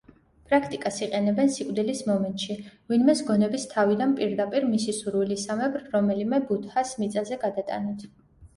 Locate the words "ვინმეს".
2.95-3.21